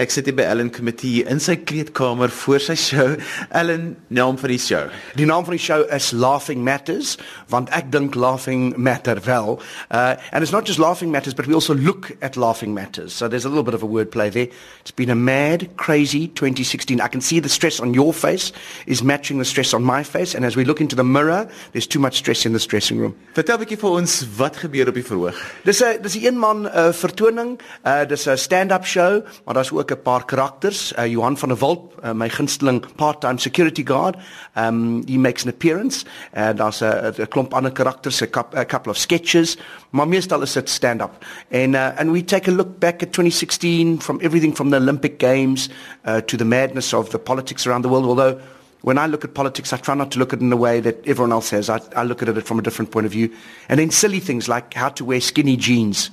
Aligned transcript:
Ek 0.00 0.08
sit 0.08 0.24
hier 0.24 0.32
by 0.32 0.46
Ellen 0.48 0.70
Committee 0.72 1.26
in 1.28 1.42
sy 1.44 1.58
kleedkamer 1.60 2.30
voor 2.32 2.62
sy 2.64 2.72
show. 2.80 3.18
Ellen, 3.52 3.98
naam 4.08 4.38
van 4.40 4.48
die 4.48 4.56
show. 4.56 4.86
Die 5.18 5.26
naam 5.28 5.44
van 5.44 5.52
die 5.52 5.60
show 5.60 5.82
is 5.92 6.06
Laughing 6.16 6.62
Matters, 6.64 7.18
want 7.52 7.68
ek 7.76 7.90
dink 7.92 8.16
laughing 8.16 8.70
matter 8.80 9.20
wel. 9.26 9.58
Uh 9.92 10.14
and 10.32 10.40
it's 10.40 10.54
not 10.54 10.64
just 10.64 10.80
laughing 10.80 11.12
matters, 11.12 11.34
but 11.36 11.44
we 11.44 11.52
also 11.52 11.74
look 11.76 12.16
at 12.22 12.38
laughing 12.40 12.72
matters. 12.72 13.12
So 13.12 13.28
there's 13.28 13.44
a 13.44 13.50
little 13.50 13.62
bit 13.62 13.74
of 13.76 13.82
a 13.84 13.86
wordplay 13.86 14.30
there. 14.32 14.48
It's 14.80 14.90
been 14.90 15.10
a 15.10 15.14
mad, 15.14 15.68
crazy 15.76 16.28
2016. 16.28 17.02
I 17.02 17.08
can 17.08 17.20
see 17.20 17.38
the 17.38 17.52
stress 17.52 17.78
on 17.78 17.92
your 17.92 18.14
face 18.14 18.52
is 18.86 19.04
matching 19.04 19.36
the 19.36 19.44
stress 19.44 19.74
on 19.74 19.84
my 19.84 20.02
face 20.02 20.34
and 20.34 20.46
as 20.46 20.56
we 20.56 20.64
look 20.64 20.80
into 20.80 20.96
the 20.96 21.04
mirror, 21.04 21.46
there's 21.72 21.86
too 21.86 22.00
much 22.00 22.16
stress 22.16 22.46
in 22.46 22.54
the 22.54 22.64
dressing 22.64 22.96
room. 22.96 23.14
Vertel 23.36 23.60
'n 23.60 23.66
bietjie 23.66 23.80
vir 23.84 24.00
ons 24.00 24.24
wat 24.40 24.56
gebeur 24.64 24.88
op 24.88 24.96
die 24.96 25.04
verhoog. 25.04 25.36
Dis 25.68 25.84
'n 25.84 26.00
dis 26.00 26.16
'n 26.16 26.24
een 26.24 26.38
man 26.40 26.64
uh, 26.72 26.88
vertoning. 26.88 27.60
Uh 27.84 28.08
dis 28.08 28.24
'n 28.24 28.40
stand-up 28.40 28.88
show, 28.88 29.20
maar 29.44 29.60
daar's 29.60 29.68
ook 29.68 29.89
'n 29.90 30.02
paar 30.02 30.24
karakters. 30.24 30.92
Uh, 30.98 31.04
Johan 31.04 31.36
van 31.36 31.48
der 31.48 31.60
Walt, 31.60 31.94
uh, 32.04 32.12
my 32.12 32.28
gunsteling 32.28 32.84
part-time 32.96 33.38
security 33.38 33.82
guard, 33.82 34.16
um 34.56 35.02
he 35.06 35.18
makes 35.18 35.42
an 35.42 35.50
appearance. 35.50 36.04
En 36.32 36.50
uh, 36.50 36.56
daar's 36.56 36.80
'n 36.80 37.28
klomp 37.28 37.54
ander 37.54 37.72
karakters, 37.72 38.20
'n 38.20 38.30
couple 38.66 38.90
of 38.90 38.96
sketches, 38.96 39.58
maar 39.90 40.08
meestal 40.08 40.42
is 40.42 40.52
dit 40.52 40.68
stand-up. 40.68 41.24
And 41.50 41.74
uh, 41.74 41.98
and 41.98 42.10
we 42.10 42.24
take 42.24 42.50
a 42.50 42.54
look 42.54 42.78
back 42.78 43.02
at 43.02 43.12
2016 43.12 44.00
from 44.00 44.20
everything 44.20 44.56
from 44.56 44.70
the 44.70 44.76
Olympic 44.76 45.18
Games 45.18 45.68
uh, 46.04 46.20
to 46.20 46.36
the 46.36 46.44
madness 46.44 46.92
of 46.92 47.08
the 47.08 47.18
politics 47.18 47.66
around 47.66 47.82
the 47.82 47.88
world, 47.88 48.06
although 48.06 48.38
when 48.82 48.96
I 48.96 49.06
look 49.06 49.24
at 49.24 49.34
politics, 49.34 49.72
I 49.72 49.76
try 49.76 49.94
not 49.94 50.10
to 50.12 50.18
look 50.18 50.32
at 50.32 50.38
it 50.38 50.42
in 50.42 50.50
the 50.50 50.56
way 50.56 50.80
that 50.80 51.06
everyone 51.06 51.32
else 51.32 51.50
has. 51.50 51.68
I, 51.68 51.80
I 51.94 52.04
look 52.04 52.22
at 52.22 52.28
it 52.28 52.40
from 52.46 52.58
a 52.58 52.62
different 52.62 52.90
point 52.90 53.06
of 53.06 53.12
view. 53.12 53.34
And 53.68 53.78
then 53.78 53.90
silly 53.90 54.20
things 54.20 54.48
like 54.48 54.72
how 54.74 54.88
to 54.90 55.04
wear 55.04 55.20
skinny 55.20 55.56
jeans 55.56 56.10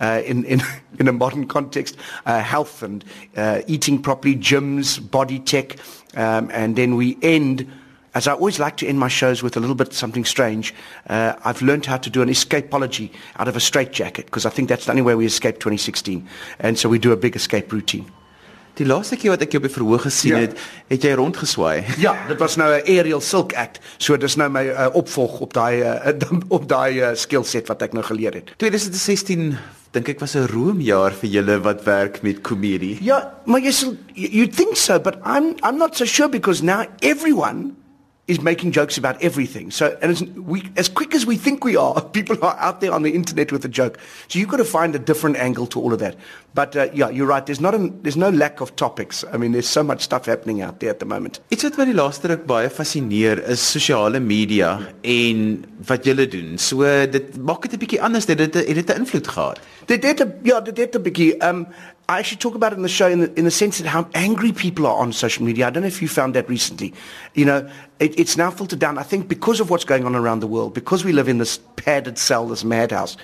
uh, 0.00 0.22
in, 0.24 0.44
in, 0.44 0.60
in 0.98 1.06
a 1.06 1.12
modern 1.12 1.46
context, 1.46 1.96
uh, 2.26 2.40
health 2.40 2.82
and 2.82 3.04
uh, 3.36 3.62
eating 3.66 4.02
properly, 4.02 4.34
gyms, 4.34 4.98
body 5.10 5.38
tech. 5.38 5.76
Um, 6.16 6.50
and 6.52 6.74
then 6.74 6.96
we 6.96 7.16
end, 7.22 7.70
as 8.14 8.26
I 8.26 8.32
always 8.32 8.58
like 8.58 8.76
to 8.78 8.86
end 8.88 8.98
my 8.98 9.08
shows 9.08 9.42
with 9.42 9.56
a 9.56 9.60
little 9.60 9.76
bit 9.76 9.92
something 9.92 10.24
strange. 10.24 10.74
Uh, 11.08 11.34
I've 11.44 11.62
learned 11.62 11.86
how 11.86 11.98
to 11.98 12.10
do 12.10 12.20
an 12.20 12.28
escapology 12.28 13.12
out 13.36 13.46
of 13.46 13.54
a 13.54 13.60
straitjacket 13.60 14.26
because 14.26 14.44
I 14.44 14.50
think 14.50 14.68
that's 14.68 14.86
the 14.86 14.90
only 14.90 15.02
way 15.02 15.14
we 15.14 15.26
escape 15.26 15.56
2016. 15.56 16.28
And 16.58 16.76
so 16.76 16.88
we 16.88 16.98
do 16.98 17.12
a 17.12 17.16
big 17.16 17.36
escape 17.36 17.72
routine. 17.72 18.10
Die 18.78 18.86
laaste 18.86 19.16
keer 19.18 19.34
wat 19.34 19.42
ek 19.42 19.56
jou 19.56 19.60
op 19.62 19.66
die 19.66 19.74
verhoog 19.74 20.04
gesien 20.06 20.36
ja. 20.36 20.42
het, 20.46 20.58
het 20.90 21.06
jy 21.06 21.14
rondgeswaai. 21.18 21.82
Ja, 22.04 22.14
dit 22.28 22.38
was 22.38 22.56
nou 22.56 22.68
'n 22.70 22.84
aerial 22.86 23.20
silk 23.20 23.52
act. 23.58 23.80
So 23.98 24.16
dis 24.16 24.36
nou 24.36 24.48
my 24.50 24.64
uh, 24.70 24.86
opvolg 24.94 25.40
op 25.40 25.52
daai 25.52 25.82
uh, 25.86 26.38
op 26.48 26.68
daai 26.68 27.00
uh, 27.00 27.14
skill 27.14 27.44
set 27.44 27.66
wat 27.66 27.82
ek 27.82 27.92
nou 27.92 28.04
geleer 28.06 28.34
het. 28.34 28.54
2016 28.56 29.56
dink 29.90 30.08
ek 30.08 30.20
was 30.20 30.36
'n 30.36 30.46
roemjaar 30.46 31.12
vir 31.12 31.30
julle 31.30 31.58
wat 31.60 31.82
werk 31.84 32.22
met 32.22 32.40
komedie. 32.40 32.98
Ja, 33.02 33.34
maar 33.44 33.60
jy 33.60 33.72
sal 33.72 33.96
you 34.14 34.46
think 34.46 34.76
so, 34.76 35.00
but 35.00 35.18
I'm 35.24 35.56
I'm 35.64 35.78
not 35.78 35.96
so 35.96 36.04
sure 36.04 36.28
because 36.28 36.62
now 36.62 36.84
everyone 37.00 37.74
is 38.28 38.40
making 38.42 38.72
jokes 38.72 38.98
about 38.98 39.20
everything. 39.22 39.70
So, 39.70 39.98
and 40.02 40.12
as, 40.12 40.22
we, 40.22 40.70
as 40.76 40.88
quick 40.88 41.14
as 41.14 41.24
we 41.24 41.36
think 41.36 41.64
we 41.64 41.76
are, 41.76 42.00
people 42.18 42.36
are 42.44 42.56
out 42.58 42.80
there 42.80 42.92
on 42.92 43.02
the 43.02 43.14
internet 43.14 43.50
with 43.50 43.64
a 43.64 43.68
joke. 43.68 43.98
So 44.28 44.38
you've 44.38 44.48
got 44.48 44.58
to 44.58 44.64
find 44.64 44.94
a 44.94 44.98
different 44.98 45.36
angle 45.36 45.66
to 45.68 45.80
all 45.80 45.92
of 45.92 45.98
that. 45.98 46.16
But 46.54 46.76
uh, 46.76 46.88
yeah, 46.92 47.08
you're 47.08 47.26
right. 47.26 47.44
There's 47.44 47.60
not 47.60 47.74
a, 47.74 47.90
there's 48.02 48.16
no 48.16 48.28
lack 48.30 48.60
of 48.60 48.76
topics. 48.76 49.24
I 49.32 49.38
mean, 49.38 49.52
there's 49.52 49.68
so 49.68 49.82
much 49.82 50.02
stuff 50.02 50.26
happening 50.26 50.60
out 50.60 50.80
there 50.80 50.90
at 50.90 50.98
the 50.98 51.06
moment. 51.06 51.40
Iets 51.50 51.64
wat 51.64 51.78
my 51.80 51.86
die 51.88 51.96
laaste 51.96 52.28
ruk 52.28 52.46
baie 52.50 52.68
fascineer 52.68 53.40
is 53.48 53.64
sosiale 53.64 54.20
media 54.20 54.72
en 55.02 55.44
wat 55.88 56.08
julle 56.08 56.26
doen. 56.28 56.56
So 56.58 56.84
dit 57.06 57.36
maak 57.36 57.62
dit 57.62 57.74
'n 57.74 57.82
bietjie 57.84 58.02
anders. 58.02 58.26
Dit 58.26 58.40
het 58.40 58.52
dit 58.52 58.90
'n 58.90 59.00
invloed 59.04 59.28
gehad. 59.28 59.60
Dit 59.86 60.04
het 60.04 60.26
ja, 60.42 60.60
dit 60.60 60.76
het 60.76 60.96
'n 60.96 61.02
bietjie 61.02 61.36
um 61.48 61.66
I 62.10 62.18
actually 62.18 62.38
talk 62.38 62.54
about 62.54 62.72
it 62.72 62.76
in 62.76 62.82
the 62.82 62.88
show 62.88 63.06
in 63.06 63.20
the, 63.20 63.38
in 63.38 63.44
the 63.44 63.50
sense 63.50 63.76
that 63.78 63.86
how 63.86 64.08
angry 64.14 64.50
people 64.50 64.86
are 64.86 64.96
on 64.96 65.12
social 65.12 65.44
media. 65.44 65.66
I 65.66 65.70
don't 65.70 65.82
know 65.82 65.88
if 65.88 66.00
you 66.00 66.08
found 66.08 66.34
that 66.36 66.48
recently. 66.48 66.94
You 67.34 67.44
know, 67.44 67.70
it, 68.00 68.18
it's 68.18 68.34
now 68.34 68.50
filtered 68.50 68.78
down. 68.78 68.96
I 68.96 69.02
think 69.02 69.28
because 69.28 69.60
of 69.60 69.68
what's 69.68 69.84
going 69.84 70.06
on 70.06 70.16
around 70.16 70.40
the 70.40 70.46
world, 70.46 70.72
because 70.72 71.04
we 71.04 71.12
live 71.12 71.28
in 71.28 71.36
this 71.36 71.58
padded 71.76 72.16
cell, 72.16 72.48
this 72.48 72.64
madhouse, 72.64 73.18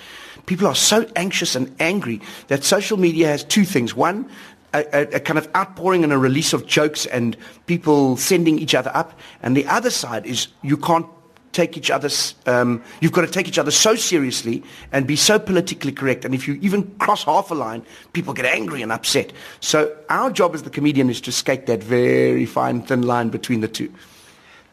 people 0.45 0.67
are 0.67 0.75
so 0.75 1.09
anxious 1.15 1.55
and 1.55 1.75
angry 1.79 2.21
that 2.47 2.63
social 2.63 2.97
media 2.97 3.27
has 3.27 3.43
two 3.43 3.65
things. 3.65 3.95
One, 3.95 4.29
a, 4.75 4.85
a, 4.93 5.15
a, 5.15 5.19
kind 5.19 5.39
of 5.39 5.49
outpouring 5.55 6.03
and 6.03 6.13
a 6.13 6.17
release 6.19 6.53
of 6.53 6.67
jokes 6.67 7.07
and 7.07 7.35
people 7.65 8.17
sending 8.17 8.59
each 8.59 8.75
other 8.75 8.91
up. 8.93 9.17
And 9.41 9.57
the 9.57 9.65
other 9.65 9.89
side 9.89 10.27
is 10.27 10.49
you 10.61 10.77
can't 10.77 11.07
take 11.55 11.77
each 11.77 11.89
other's, 11.89 12.35
um, 12.45 12.83
you've 12.99 13.13
got 13.13 13.21
to 13.21 13.31
take 13.31 13.47
each 13.47 13.57
other 13.57 13.71
so 13.71 13.95
seriously 13.95 14.61
and 14.91 15.07
be 15.07 15.15
so 15.15 15.39
politically 15.39 15.91
correct. 15.91 16.25
And 16.25 16.35
if 16.35 16.47
you 16.47 16.59
even 16.61 16.83
cross 16.99 17.23
half 17.23 17.49
a 17.49 17.55
line, 17.55 17.83
people 18.13 18.33
get 18.33 18.45
angry 18.45 18.81
and 18.81 18.91
upset. 18.91 19.31
So 19.61 19.95
our 20.09 20.29
job 20.29 20.53
as 20.53 20.63
the 20.63 20.69
comedian 20.69 21.09
is 21.09 21.21
to 21.21 21.31
skate 21.31 21.65
that 21.67 21.81
very 21.81 22.45
fine, 22.45 22.81
thin 22.81 23.03
line 23.03 23.29
between 23.29 23.61
the 23.61 23.69
two. 23.69 23.91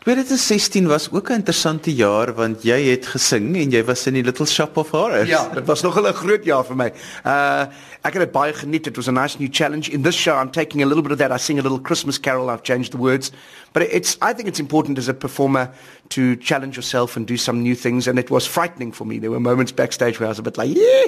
2016 0.03 0.87
was 0.87 1.11
ook 1.13 1.29
'n 1.29 1.33
interessante 1.33 1.95
jaar 1.95 2.35
want 2.35 2.63
jy 2.63 2.91
het 2.91 3.07
gesing 3.07 3.57
en 3.57 3.71
jy 3.71 3.85
was 3.85 4.07
in 4.07 4.15
die 4.15 4.23
Little 4.25 4.47
Shop 4.47 4.77
of 4.77 4.91
Horrors. 4.91 5.29
Ja, 5.29 5.49
dit 5.49 5.65
was 5.67 5.83
nog 5.83 6.01
'n 6.01 6.13
groot 6.13 6.45
jaar 6.45 6.65
vir 6.65 6.77
my. 6.77 6.93
Uh 7.25 7.67
ek 8.03 8.13
het 8.13 8.23
dit 8.23 8.33
baie 8.33 8.53
geniet. 8.53 8.87
It 8.87 8.97
was 8.97 9.09
a 9.09 9.13
nice 9.13 9.39
new 9.39 9.49
challenge. 9.51 9.91
In 9.91 10.03
this 10.03 10.17
show 10.17 10.41
I'm 10.41 10.51
taking 10.51 10.83
a 10.83 10.87
little 10.87 11.03
bit 11.03 11.13
of 11.13 11.19
that. 11.19 11.31
I 11.31 11.39
sing 11.39 11.59
a 11.59 11.63
little 11.63 11.81
Christmas 11.81 12.21
carol. 12.21 12.51
I've 12.51 12.63
changed 12.63 12.91
the 12.91 12.99
words. 12.99 13.31
But 13.73 13.83
it's 13.83 14.17
I 14.21 14.35
think 14.35 14.49
it's 14.49 14.59
important 14.59 14.99
as 14.99 15.09
a 15.09 15.15
performer 15.15 15.71
to 16.09 16.37
challenge 16.37 16.75
yourself 16.75 17.17
and 17.17 17.29
do 17.29 17.37
some 17.37 17.61
new 17.63 17.77
things 17.77 18.09
and 18.09 18.19
it 18.19 18.29
was 18.29 18.47
frightening 18.47 18.95
for 18.95 19.07
me. 19.07 19.21
There 19.21 19.31
were 19.31 19.41
moments 19.41 19.73
backstage 19.73 20.19
where 20.19 20.27
I 20.27 20.31
was 20.31 20.39
a 20.39 20.43
bit 20.43 20.57
like, 20.57 20.75
"Yeah." 20.75 21.07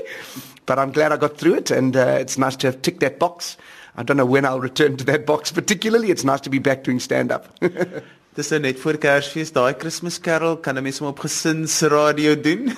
But 0.66 0.78
I'm 0.78 0.92
glad 0.92 1.12
I 1.12 1.16
got 1.16 1.36
through 1.36 1.56
it 1.56 1.70
and 1.70 1.96
uh, 1.96 2.20
it's 2.20 2.36
nice 2.36 2.56
to 2.56 2.66
have 2.66 2.80
ticked 2.80 3.00
that 3.00 3.18
box. 3.18 3.56
I 3.96 4.04
don't 4.04 4.16
know 4.16 4.30
when 4.30 4.44
I'll 4.44 4.62
return 4.62 4.96
to 4.96 5.04
that 5.04 5.24
box 5.26 5.50
particularly. 5.52 6.10
It's 6.10 6.24
nice 6.24 6.40
to 6.42 6.50
be 6.50 6.60
back 6.60 6.84
doing 6.84 7.00
stand 7.00 7.32
up. 7.32 7.44
Dis 8.34 8.48
nou 8.50 8.58
net 8.64 8.80
voor 8.82 8.96
Kersfees, 8.98 9.52
daai 9.54 9.76
Christmas 9.78 10.16
Carol 10.18 10.56
kan 10.58 10.74
'n 10.74 10.82
mens 10.82 10.98
hom 10.98 11.08
op 11.08 11.20
gesinsradio 11.22 12.34
doen. 12.34 12.72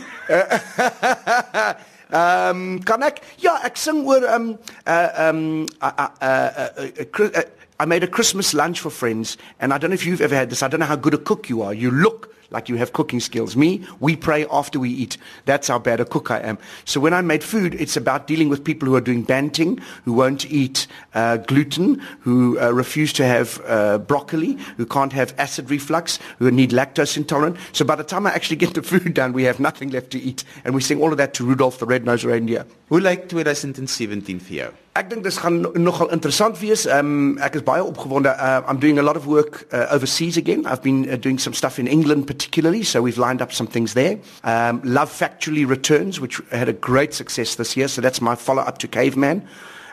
Ehm 2.07 2.57
um, 2.57 2.83
kan 2.85 3.03
ek? 3.03 3.19
Ja, 3.43 3.57
ek 3.65 3.77
sing 3.77 4.05
oor 4.07 4.23
ehm 4.23 4.35
um, 4.35 4.59
uh 4.87 5.09
ehm 5.27 5.37
um, 5.37 5.65
uh, 5.83 5.91
uh, 5.99 6.09
uh, 6.23 6.93
uh, 7.01 7.31
uh, 7.35 7.43
I 7.81 7.85
made 7.85 8.05
a 8.05 8.09
Christmas 8.09 8.53
lunch 8.53 8.81
for 8.81 8.93
friends 8.93 9.37
and 9.59 9.73
I 9.73 9.79
don't 9.79 9.91
know 9.91 9.99
if 9.99 10.05
you've 10.05 10.23
ever 10.23 10.37
had 10.37 10.51
this. 10.51 10.63
I 10.63 10.69
don't 10.69 10.79
know 10.79 10.87
how 10.89 11.01
good 11.01 11.15
a 11.15 11.19
cook 11.19 11.49
you 11.49 11.63
are. 11.63 11.75
You 11.75 11.91
look 11.91 12.29
like 12.51 12.69
you 12.69 12.77
have 12.77 12.93
cooking 12.93 13.21
skills. 13.21 13.57
Me, 13.57 13.85
we 14.01 14.17
pray 14.17 14.47
after 14.51 14.79
we 14.79 14.91
eat. 14.91 15.17
That's 15.45 15.69
how 15.69 15.79
bad 15.79 16.01
a 16.01 16.05
cook 16.05 16.31
I 16.31 16.39
am. 16.41 16.59
So 16.85 17.01
when 17.01 17.15
I 17.15 17.21
made 17.21 17.43
food, 17.43 17.75
it's 17.75 17.97
about 17.97 18.27
dealing 18.27 18.49
with 18.49 18.65
people 18.65 18.89
who 18.89 18.95
are 18.97 19.01
doing 19.01 19.23
banting, 19.23 19.81
who 20.05 20.13
won't 20.13 20.51
eat 20.51 20.87
uh, 21.15 21.39
gluten, 21.39 22.01
who 22.21 22.59
uh, 22.61 22.71
refuse 22.71 23.13
to 23.15 23.25
have 23.25 23.61
uh, 23.67 23.99
broccoli, 23.99 24.59
who 24.77 24.87
can't 24.87 25.13
have 25.13 25.35
acid 25.39 25.71
reflux, 25.71 26.19
who 26.39 26.51
need 26.51 26.71
lactose 26.71 27.17
intolerant. 27.17 27.57
So 27.73 27.85
by 27.85 27.97
the 27.97 28.05
time 28.05 28.27
I 28.27 28.33
actually 28.33 28.57
get 28.57 28.75
the 28.75 28.83
food 28.83 29.15
done, 29.15 29.33
we 29.33 29.45
have 29.45 29.61
nothing 29.61 29.91
left 29.91 30.11
to 30.11 30.19
eat. 30.19 30.45
And 30.65 30.75
we 30.75 30.81
sing 30.81 31.01
all 31.01 31.13
of 31.13 31.19
that 31.19 31.35
to 31.35 31.45
Rudolph 31.45 31.79
the 31.79 31.87
Red-Nosed 31.87 32.25
Reindeer. 32.25 32.67
Hoe 32.89 33.01
lyk 33.01 33.29
2017 33.29 34.39
vir 34.47 34.57
jou? 34.61 34.75
Ek 34.97 35.09
dink 35.11 35.25
dis 35.27 35.37
gaan 35.43 35.59
nogal 35.75 36.09
interessant 36.15 36.57
wees. 36.63 36.87
Um 36.87 37.35
ek 37.43 37.59
is 37.59 37.65
baie 37.67 37.83
opgewonde. 37.83 38.31
Uh, 38.31 38.63
I'm 38.65 38.79
doing 38.81 39.01
a 39.01 39.05
lot 39.05 39.19
of 39.19 39.27
work 39.27 39.67
uh, 39.75 39.91
overseas 39.91 40.39
again. 40.39 40.65
I've 40.65 40.85
been 40.85 41.03
uh, 41.05 41.17
doing 41.21 41.41
some 41.43 41.53
stuff 41.53 41.81
in 41.83 41.91
England 41.91 42.29
particularly, 42.37 42.85
so 42.85 43.01
we've 43.01 43.19
lined 43.19 43.41
up 43.41 43.53
some 43.53 43.69
things 43.69 43.95
there. 43.95 44.19
Um 44.45 44.81
Love 44.85 45.11
Factually 45.11 45.67
returns 45.67 46.21
which 46.21 46.41
had 46.51 46.69
a 46.69 46.77
great 46.91 47.15
success 47.15 47.57
this 47.57 47.77
year, 47.77 47.89
so 47.89 48.01
that's 48.03 48.21
my 48.21 48.37
follow 48.37 48.63
up 48.63 48.79
to 48.79 48.89
Caveman. 48.89 49.43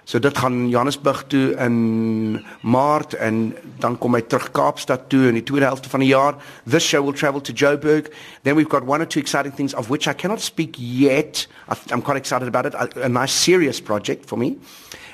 So 0.06 0.20
dit 0.20 0.38
gaan 0.38 0.70
Johannesburg 0.70 1.24
toe 1.28 1.56
in 1.56 2.46
Maart 2.62 3.14
en 3.14 3.56
dan 3.80 3.98
kom 3.98 4.18
hy 4.18 4.22
terug 4.28 4.52
Kaapstad 4.52 5.08
toe 5.10 5.30
in 5.30 5.38
die 5.40 5.44
tweede 5.48 5.70
helfte 5.70 5.90
van 5.90 6.04
die 6.04 6.10
jaar. 6.12 6.36
This 6.68 6.84
show 6.84 7.02
will 7.06 7.16
travel 7.16 7.42
to 7.42 7.54
Joburg. 7.54 8.12
Then 8.44 8.56
we've 8.56 8.70
got 8.70 8.84
one 8.84 9.02
or 9.02 9.08
two 9.08 9.22
exciting 9.22 9.56
things 9.56 9.74
of 9.74 9.90
which 9.90 10.08
I 10.08 10.14
cannot 10.14 10.42
speak 10.42 10.76
yet. 10.78 11.48
I'm 11.90 12.02
quite 12.02 12.18
excited 12.18 12.50
about 12.50 12.66
it. 12.66 12.74
A, 12.74 13.06
a 13.06 13.10
nice 13.10 13.32
serious 13.32 13.80
project 13.80 14.28
for 14.28 14.38
me. 14.38 14.58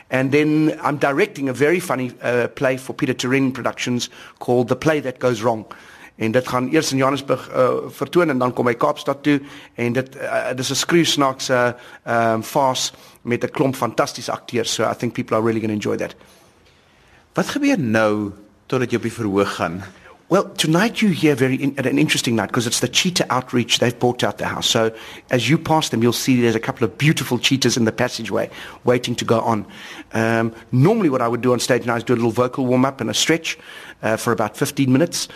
And 0.09 0.31
then 0.31 0.79
I'm 0.81 0.97
directing 0.97 1.49
a 1.49 1.53
very 1.53 1.79
funny 1.79 2.11
uh, 2.23 2.47
play 2.47 2.77
for 2.77 2.93
Pieter 2.93 3.13
Toerien 3.13 3.53
Productions 3.53 4.09
called 4.39 4.69
The 4.69 4.75
Play 4.75 5.01
That 5.01 5.19
Goes 5.19 5.43
Wrong. 5.43 5.65
En 6.19 6.31
dit 6.31 6.47
gaan 6.47 6.67
eers 6.71 6.91
in 6.91 6.97
Johannesburg 6.97 7.49
uh, 7.55 7.69
vertoon 7.87 8.29
en 8.29 8.37
dan 8.37 8.53
kom 8.53 8.67
hy 8.67 8.73
Kaapstad 8.75 9.21
toe 9.23 9.37
en 9.79 9.93
dit 9.95 10.15
uh, 10.19 10.49
dis 10.55 10.71
'n 10.71 10.75
skreeusnaakse 10.75 11.59
ehm 12.03 12.33
um, 12.33 12.43
fase 12.43 12.91
met 13.21 13.43
'n 13.43 13.51
klomp 13.51 13.75
fantastiese 13.75 14.31
akteurs. 14.31 14.73
So 14.73 14.83
I 14.83 14.95
think 14.95 15.13
people 15.13 15.35
are 15.37 15.45
really 15.45 15.61
going 15.61 15.71
to 15.71 15.79
enjoy 15.79 15.97
that. 15.97 16.15
Wat 17.33 17.47
gebeur 17.47 17.79
nou 17.79 18.31
totdat 18.65 18.91
jy 18.91 18.97
op 18.97 19.07
die 19.07 19.13
verhoog 19.13 19.55
gaan? 19.55 19.83
Well, 20.29 20.47
tonight 20.49 21.01
you 21.01 21.09
hear 21.09 21.33
very 21.33 21.55
in, 21.55 21.73
an 21.79 21.97
interesting 21.97 22.35
night 22.35 22.49
because 22.49 22.67
it's 22.67 22.81
the 22.81 22.87
cheetah 22.87 23.25
outreach. 23.33 23.79
They've 23.79 23.97
bought 23.97 24.23
out 24.23 24.37
the 24.37 24.45
house. 24.45 24.69
So 24.69 24.95
as 25.31 25.49
you 25.49 25.57
pass 25.57 25.89
them, 25.89 26.03
you'll 26.03 26.13
see 26.13 26.39
there's 26.39 26.53
a 26.53 26.59
couple 26.59 26.85
of 26.85 26.99
beautiful 26.99 27.39
cheetahs 27.39 27.75
in 27.77 27.85
the 27.85 27.91
passageway 27.91 28.51
waiting 28.83 29.15
to 29.15 29.25
go 29.25 29.39
on. 29.39 29.65
Um, 30.13 30.53
normally 30.71 31.09
what 31.09 31.23
I 31.23 31.27
would 31.27 31.41
do 31.41 31.51
on 31.51 31.59
stage 31.59 31.87
now 31.87 31.95
is 31.95 32.03
do 32.03 32.13
a 32.13 32.15
little 32.15 32.29
vocal 32.29 32.67
warm-up 32.67 33.01
and 33.01 33.09
a 33.09 33.13
stretch 33.15 33.57
uh, 34.03 34.17
for 34.17 34.31
about 34.31 34.55
15 34.55 34.93
minutes. 34.93 35.29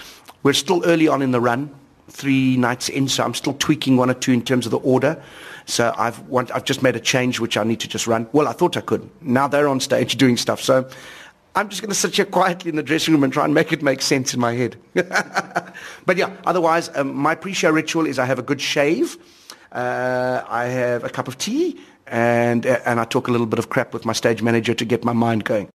We're 0.44 0.54
still 0.54 0.86
early 0.86 1.08
on 1.08 1.24
in 1.24 1.32
the 1.32 1.42
run. 1.42 1.74
three 2.10 2.56
nights 2.58 2.90
in, 2.90 3.08
so 3.08 3.24
I'm 3.24 3.34
still 3.34 3.54
tweaking 3.56 3.98
one 3.98 4.12
or 4.12 4.14
two 4.14 4.32
in 4.32 4.44
terms 4.44 4.68
of 4.68 4.72
the 4.72 4.80
order. 4.80 5.20
So 5.66 5.92
I've 5.98 6.20
want, 6.28 6.52
I've 6.52 6.66
just 6.66 6.84
made 6.84 6.96
a 6.96 7.00
change 7.00 7.40
which 7.40 7.58
I 7.58 7.64
need 7.64 7.80
to 7.80 7.88
just 7.88 8.06
run. 8.06 8.28
Well, 8.32 8.48
I 8.48 8.52
thought 8.52 8.78
I 8.78 8.82
could. 8.82 9.10
Now 9.22 9.48
they're 9.48 9.70
on 9.70 9.80
stage 9.80 10.18
doing 10.24 10.38
stuff. 10.38 10.62
So 10.62 10.88
I'm 11.56 11.70
just 11.70 11.82
going 11.82 11.90
to 11.90 11.96
sit 11.96 12.16
here 12.16 12.26
quietly 12.26 12.70
in 12.70 12.76
the 12.76 12.84
dressing 12.84 13.14
room 13.14 13.24
and 13.24 13.32
try 13.32 13.46
and 13.46 13.54
make 13.54 13.72
it 13.72 13.84
make 13.84 14.02
sense 14.02 14.34
in 14.34 14.40
my 14.40 14.54
head. 14.54 14.76
but 14.94 16.18
yeah, 16.18 16.36
otherwise, 16.46 16.90
um, 16.96 17.14
my 17.16 17.36
pre-show 17.36 17.70
ritual 17.70 18.08
is 18.08 18.18
I 18.18 18.26
have 18.26 18.40
a 18.40 18.44
good 18.44 18.60
shave, 18.60 19.18
uh, 19.72 20.44
I 20.48 20.66
have 20.66 21.04
a 21.04 21.10
cup 21.10 21.28
of 21.28 21.38
tea, 21.38 21.80
and 22.08 22.66
uh, 22.66 22.80
and 22.86 23.00
I 23.00 23.06
talk 23.06 23.28
a 23.28 23.32
little 23.32 23.46
bit 23.46 23.60
of 23.60 23.70
crap 23.70 23.94
with 23.94 24.04
my 24.04 24.14
stage 24.14 24.42
manager 24.42 24.74
to 24.74 24.86
get 24.86 25.04
my 25.04 25.14
mind 25.14 25.46
going. 25.46 25.70